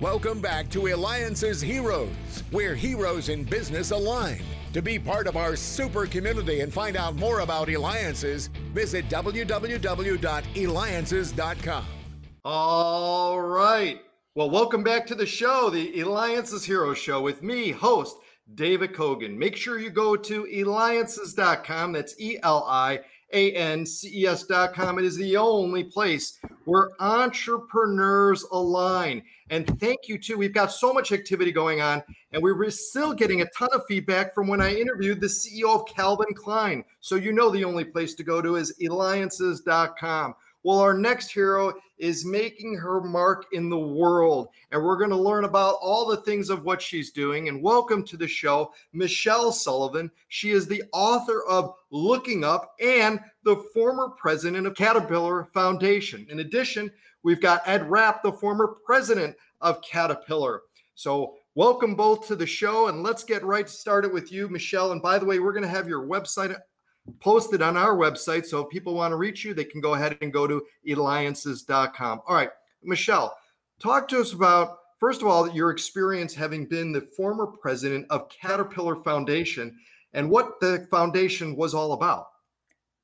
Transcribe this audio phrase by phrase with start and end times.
[0.00, 2.08] Welcome back to Eliances Heroes,
[2.52, 4.44] where heroes in business align.
[4.72, 11.84] To be part of our super community and find out more about Eliances, visit www.eliances.com.
[12.44, 14.00] All right.
[14.36, 18.18] Well, welcome back to the show, the Eliances Hero Show with me, host
[18.54, 19.36] David Kogan.
[19.36, 21.90] Make sure you go to eliances.com.
[21.90, 23.00] That's E L I
[23.32, 24.98] A N C E S.com.
[24.98, 29.22] It is the only place where entrepreneurs align.
[29.50, 30.36] And thank you, too.
[30.36, 32.02] We've got so much activity going on,
[32.32, 35.74] and we are still getting a ton of feedback from when I interviewed the CEO
[35.74, 36.84] of Calvin Klein.
[37.00, 40.34] So you know the only place to go to is eliances.com.
[40.68, 44.48] Well, our next hero is making her mark in the world.
[44.70, 47.48] And we're going to learn about all the things of what she's doing.
[47.48, 50.10] And welcome to the show, Michelle Sullivan.
[50.28, 56.26] She is the author of Looking Up and the former president of Caterpillar Foundation.
[56.28, 60.60] In addition, we've got Ed Rapp, the former president of Caterpillar.
[60.94, 62.88] So, welcome both to the show.
[62.88, 64.92] And let's get right started with you, Michelle.
[64.92, 66.54] And by the way, we're going to have your website
[67.20, 68.46] posted on our website.
[68.46, 72.20] So if people want to reach you, they can go ahead and go to eliances.com.
[72.26, 72.50] All right,
[72.82, 73.36] Michelle,
[73.78, 78.28] talk to us about, first of all, your experience having been the former president of
[78.28, 79.76] Caterpillar Foundation
[80.12, 82.28] and what the foundation was all about.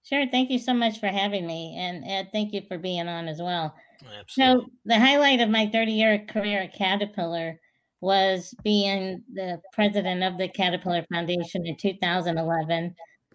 [0.05, 0.27] Sure.
[0.31, 1.75] Thank you so much for having me.
[1.79, 3.75] And Ed, thank you for being on as well.
[4.01, 4.65] Absolutely.
[4.65, 7.59] So, the highlight of my 30 year career at Caterpillar
[8.03, 12.95] was being the president of the Caterpillar Foundation in 2011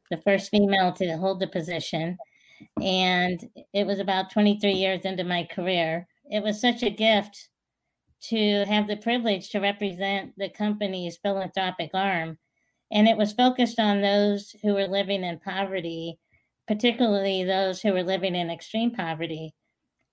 [0.09, 2.17] the first female to hold the position.
[2.81, 3.39] And
[3.73, 6.07] it was about 23 years into my career.
[6.29, 7.49] It was such a gift
[8.21, 12.37] to have the privilege to represent the company's philanthropic arm.
[12.91, 16.19] And it was focused on those who were living in poverty,
[16.67, 19.53] particularly those who were living in extreme poverty.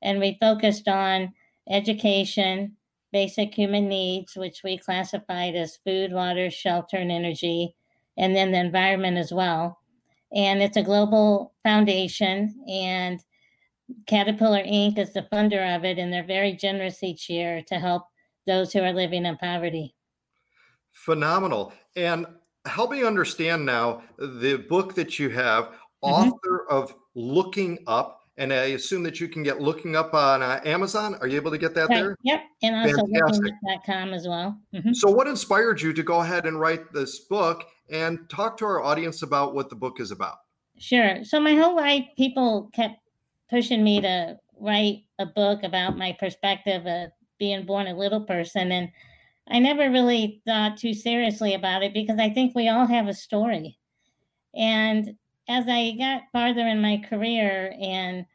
[0.02, 1.32] And we focused on
[1.68, 2.76] education,
[3.12, 7.74] basic human needs, which we classified as food, water, shelter, and energy,
[8.16, 9.78] and then the environment as well
[10.34, 13.20] and it's a global foundation and
[14.06, 18.02] caterpillar inc is the funder of it and they're very generous each year to help
[18.46, 19.94] those who are living in poverty
[20.92, 22.26] phenomenal and
[22.66, 26.08] help me understand now the book that you have mm-hmm.
[26.08, 30.60] author of looking up and I assume that you can get looking up on uh,
[30.64, 31.16] Amazon.
[31.20, 32.02] Are you able to get that right.
[32.02, 32.16] there?
[32.22, 32.40] Yep.
[32.62, 34.58] And also lookingup.com as well.
[34.74, 34.92] Mm-hmm.
[34.92, 37.64] So, what inspired you to go ahead and write this book?
[37.90, 40.38] And talk to our audience about what the book is about.
[40.78, 41.24] Sure.
[41.24, 42.96] So my whole life, people kept
[43.48, 48.72] pushing me to write a book about my perspective of being born a little person.
[48.72, 48.90] And
[49.48, 53.14] I never really thought too seriously about it because I think we all have a
[53.14, 53.78] story.
[54.54, 55.14] And
[55.48, 58.26] as I got farther in my career and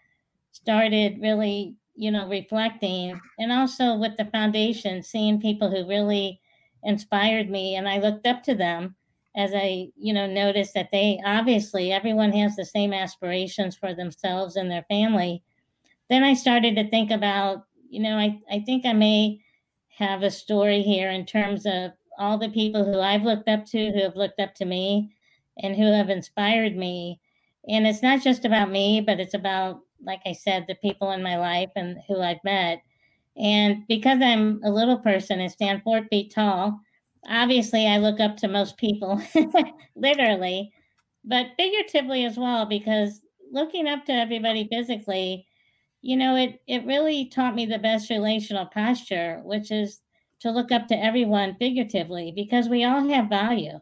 [0.51, 6.39] started really, you know, reflecting, and also with the foundation, seeing people who really
[6.83, 8.95] inspired me and I looked up to them
[9.35, 14.55] as I, you know, noticed that they obviously everyone has the same aspirations for themselves
[14.55, 15.43] and their family.
[16.09, 19.39] Then I started to think about, you know, I, I think I may
[19.97, 23.91] have a story here in terms of all the people who I've looked up to,
[23.91, 25.15] who have looked up to me,
[25.57, 27.19] and who have inspired me.
[27.69, 31.23] And it's not just about me, but it's about, like I said, the people in
[31.23, 32.81] my life and who I've met.
[33.37, 36.79] And because I'm a little person and stand four feet tall,
[37.27, 39.21] obviously I look up to most people,
[39.95, 40.71] literally,
[41.23, 43.21] but figuratively as well, because
[43.51, 45.47] looking up to everybody physically,
[46.01, 50.01] you know, it it really taught me the best relational posture, which is
[50.41, 53.79] to look up to everyone figuratively, because we all have value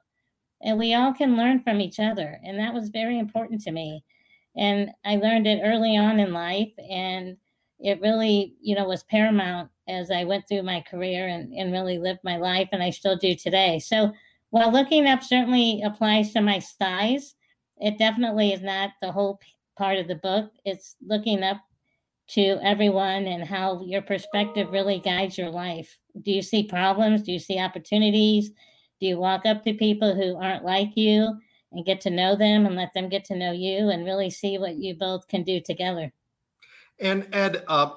[0.61, 2.39] and we all can learn from each other.
[2.43, 4.03] And that was very important to me.
[4.55, 7.37] And I learned it early on in life and
[7.79, 11.97] it really, you know, was paramount as I went through my career and, and really
[11.97, 13.79] lived my life, and I still do today.
[13.79, 14.13] So
[14.51, 17.35] while looking up certainly applies to my size,
[17.77, 19.39] it definitely is not the whole
[19.77, 20.51] part of the book.
[20.65, 21.57] It's looking up
[22.29, 25.97] to everyone and how your perspective really guides your life.
[26.21, 27.23] Do you see problems?
[27.23, 28.51] Do you see opportunities?
[28.99, 31.39] Do you walk up to people who aren't like you
[31.71, 34.57] and get to know them and let them get to know you and really see
[34.57, 36.11] what you both can do together?
[36.99, 37.91] And Ed, uh,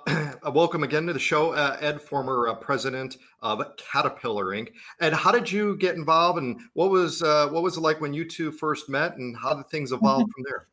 [0.53, 1.53] welcome again to the show.
[1.53, 4.73] Uh, Ed, former uh, president of Caterpillar Inc.
[5.01, 8.15] Ed, how did you get involved, and what was uh, what was it like when
[8.15, 10.67] you two first met, and how did things evolve from there?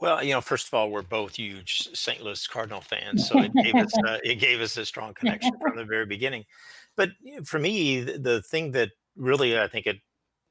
[0.00, 2.22] Well, you know, first of all, we're both huge St.
[2.22, 5.76] Louis Cardinal fans, so it gave us uh, it gave us a strong connection from
[5.76, 6.44] the very beginning.
[6.96, 7.10] But
[7.44, 9.96] for me, the, the thing that really I think it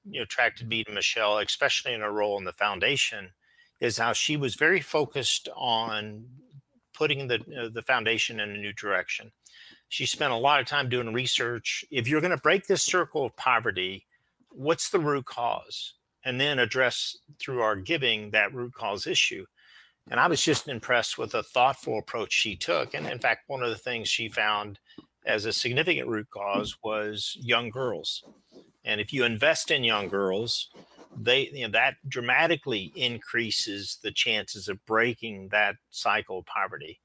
[0.08, 3.32] you know, attracted me to Michelle, especially in her role in the foundation,
[3.80, 6.26] is how she was very focused on
[6.96, 9.32] putting the uh, the foundation in a new direction.
[9.90, 11.86] she spent a lot of time doing research.
[11.92, 14.06] If you're going to break this circle of poverty,
[14.50, 15.94] what's the root cause?
[16.24, 19.46] And then address through our giving that root cause issue.
[20.10, 22.94] And I was just impressed with the thoughtful approach she took.
[22.94, 24.80] And in fact, one of the things she found
[25.26, 28.24] as a significant root cause was young girls.
[28.84, 30.70] And if you invest in young girls,
[31.18, 37.00] they you know that dramatically increases the chances of breaking that cycle of poverty.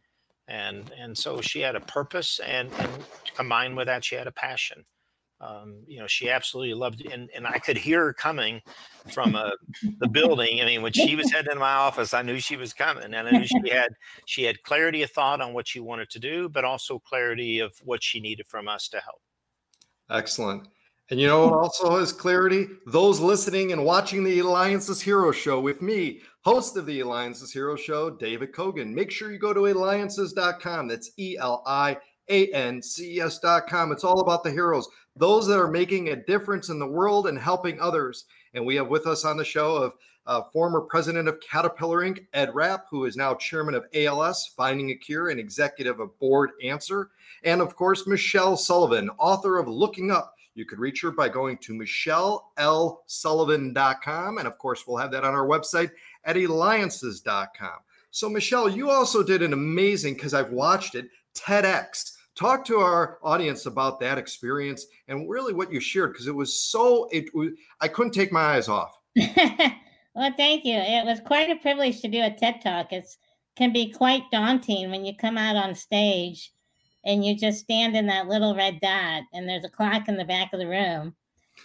[0.49, 2.91] And and so she had a purpose and and
[3.37, 4.85] combined with that she had a passion.
[5.43, 8.61] Um, you know she absolutely loved it and, and i could hear her coming
[9.11, 9.53] from uh,
[9.99, 10.61] the building.
[10.61, 13.27] I mean when she was heading into my office i knew she was coming and
[13.27, 13.89] i knew she had
[14.27, 17.73] she had clarity of thought on what she wanted to do but also clarity of
[17.83, 19.23] what she needed from us to help.
[20.11, 20.69] Excellent
[21.11, 22.69] and you know what also has clarity?
[22.87, 27.75] Those listening and watching the Eliances Hero Show with me, host of the Eliances Hero
[27.75, 28.95] Show, David Kogan.
[28.95, 30.87] Make sure you go to eliances.com.
[30.87, 31.99] That's E L I
[32.29, 33.91] A N C E S.com.
[33.91, 37.39] It's all about the heroes, those that are making a difference in the world and
[37.39, 38.27] helping others.
[38.55, 39.93] And we have with us on the show of
[40.27, 44.91] uh, former president of Caterpillar Inc., Ed Rapp, who is now chairman of ALS, Finding
[44.91, 47.11] a Cure, and executive of Board Answer.
[47.43, 51.59] And of course, Michelle Sullivan, author of Looking Up you could reach her by going
[51.59, 54.39] to michellelsullivan.com.
[54.39, 55.91] And of course, we'll have that on our website
[56.25, 57.79] at eliances.com.
[58.11, 62.13] So, Michelle, you also did an amazing, because I've watched it, TEDx.
[62.35, 66.61] Talk to our audience about that experience and really what you shared, because it was
[66.61, 67.51] so, it was,
[67.81, 68.99] I couldn't take my eyes off.
[69.17, 70.77] well, thank you.
[70.77, 72.93] It was quite a privilege to do a TED Talk.
[72.93, 73.07] It
[73.57, 76.53] can be quite daunting when you come out on stage
[77.05, 80.25] and you just stand in that little red dot and there's a clock in the
[80.25, 81.15] back of the room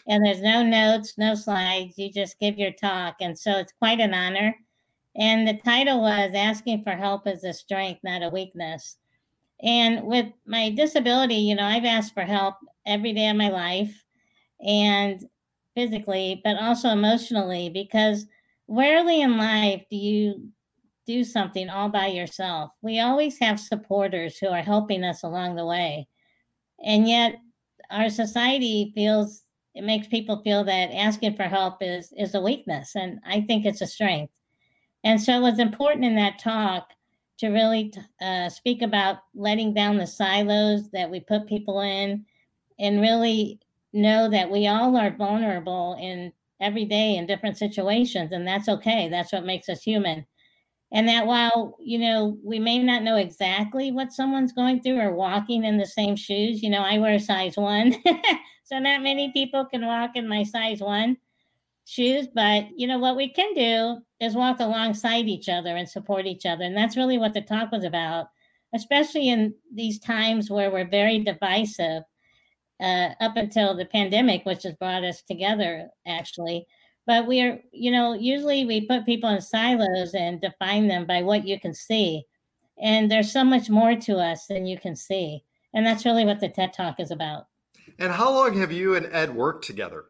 [0.07, 3.99] and there's no notes no slides you just give your talk and so it's quite
[3.99, 4.55] an honor.
[5.17, 8.97] And the title was asking for help is a strength not a weakness.
[9.63, 12.55] And with my disability you know i've asked for help
[12.85, 14.03] every day of my life
[14.65, 15.23] and
[15.75, 18.25] physically but also emotionally because
[18.67, 20.49] rarely in life do you
[21.05, 22.71] do something all by yourself.
[22.81, 26.07] We always have supporters who are helping us along the way.
[26.83, 27.35] And yet
[27.91, 29.43] our society feels
[29.75, 33.65] it makes people feel that asking for help is is a weakness and I think
[33.65, 34.33] it's a strength.
[35.03, 36.89] And so it was important in that talk
[37.39, 42.25] to really uh, speak about letting down the silos that we put people in
[42.79, 43.59] and really
[43.93, 46.31] know that we all are vulnerable in
[46.61, 50.25] every day in different situations and that's okay that's what makes us human
[50.95, 55.13] and that while you know we may not know exactly what someone's going through or
[55.13, 57.95] walking in the same shoes you know i wear a size one.
[58.67, 61.17] So not many people can walk in my size one
[61.85, 66.25] shoes but you know what we can do is walk alongside each other and support
[66.25, 66.63] each other.
[66.63, 68.25] And that's really what the talk was about
[68.73, 72.03] especially in these times where we're very divisive
[72.81, 76.65] uh, up until the pandemic which has brought us together actually
[77.05, 81.21] but we are you know usually we put people in silos and define them by
[81.21, 82.23] what you can see.
[82.81, 85.43] And there's so much more to us than you can see.
[85.73, 87.45] And that's really what the ted talk is about.
[87.99, 90.05] And how long have you and ed worked together?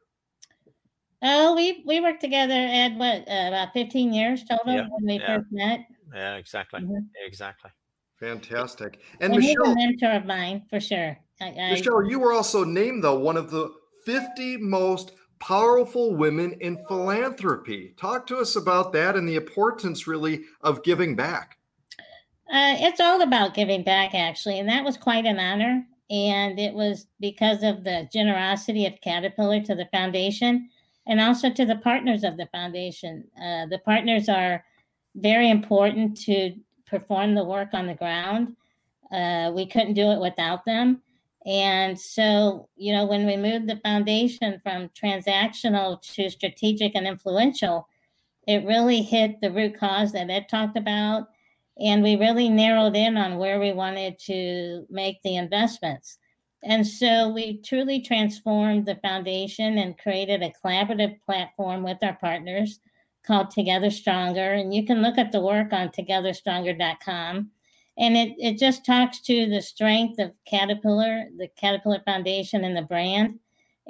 [1.22, 5.20] Oh we we worked together ed what uh, about 15 years total yeah, when we
[5.20, 5.38] yeah.
[5.38, 5.80] first met?
[6.14, 6.82] Yeah exactly.
[6.82, 6.98] Mm-hmm.
[7.26, 7.72] exactly.
[8.20, 9.00] Fantastic.
[9.20, 11.18] And, and michelle he's a mentor of mine for sure.
[11.42, 13.74] I, I, michelle you were also named though one of the
[14.06, 15.14] 50 most
[15.46, 17.94] powerful women in philanthropy.
[17.98, 21.58] Talk to us about that and the importance, really, of giving back.
[22.52, 25.86] Uh, it's all about giving back, actually, and that was quite an honor.
[26.10, 30.70] And it was because of the generosity of Caterpillar to the foundation
[31.08, 33.24] and also to the partners of the foundation.
[33.38, 34.64] Uh, the partners are
[35.16, 36.56] very important to
[36.88, 38.56] perform the work on the ground.
[39.12, 41.02] Uh, we couldn't do it without them.
[41.46, 47.88] And so, you know, when we moved the foundation from transactional to strategic and influential,
[48.48, 51.28] it really hit the root cause that Ed talked about.
[51.80, 56.18] And we really narrowed in on where we wanted to make the investments.
[56.64, 62.80] And so we truly transformed the foundation and created a collaborative platform with our partners
[63.26, 64.54] called Together Stronger.
[64.54, 67.52] And you can look at the work on togetherstronger.com
[67.98, 72.82] and it, it just talks to the strength of caterpillar the caterpillar foundation and the
[72.82, 73.40] brand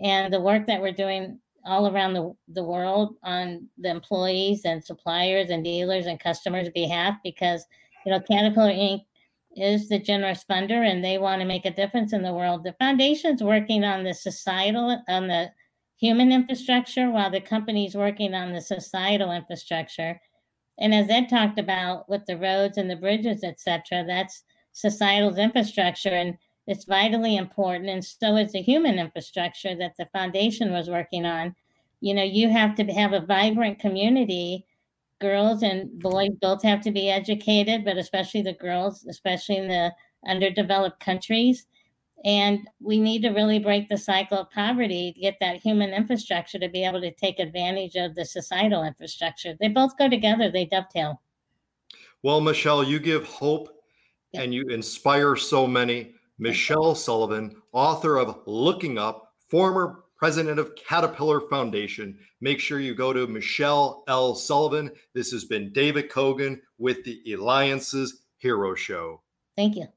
[0.04, 4.84] and the work that we're doing all around the, the world on the employees and
[4.84, 7.66] suppliers and dealers and customers behalf because
[8.06, 9.02] you know caterpillar inc.
[9.56, 12.64] is the generous funder and they want to make a difference in the world.
[12.64, 15.52] The foundation's working on the societal on the
[15.98, 20.20] human infrastructure while the company's working on the societal infrastructure
[20.78, 25.38] and as Ed talked about with the roads and the bridges, et cetera, that's societal's
[25.38, 26.10] infrastructure.
[26.10, 31.26] And It's vitally important, and so is the human infrastructure that the foundation was working
[31.26, 31.56] on.
[32.02, 34.66] You know, you have to have a vibrant community.
[35.22, 39.94] Girls and boys both have to be educated, but especially the girls, especially in the
[40.28, 41.68] underdeveloped countries.
[42.24, 46.58] And we need to really break the cycle of poverty to get that human infrastructure
[46.58, 49.56] to be able to take advantage of the societal infrastructure.
[49.60, 51.22] They both go together, they dovetail.
[52.24, 53.70] Well, Michelle, you give hope
[54.34, 56.14] and you inspire so many.
[56.38, 62.18] Michelle Sullivan, author of Looking Up, former president of Caterpillar Foundation.
[62.42, 64.36] Make sure you go to Michelle L.
[64.36, 64.92] Sullivan.
[65.14, 69.22] This has been David Kogan with the Eliances Hero Show.
[69.56, 69.88] Thank you.